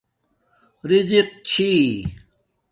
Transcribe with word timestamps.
رزق 0.89 1.27
چھی 1.47 1.71